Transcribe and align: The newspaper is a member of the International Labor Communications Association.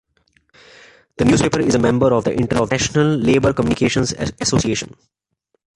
The 1.17 1.25
newspaper 1.25 1.59
is 1.59 1.75
a 1.75 1.77
member 1.77 2.11
of 2.11 2.23
the 2.23 2.33
International 2.33 3.05
Labor 3.05 3.53
Communications 3.53 4.11
Association. 4.41 4.95